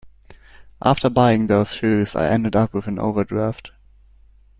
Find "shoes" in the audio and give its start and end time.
1.75-2.15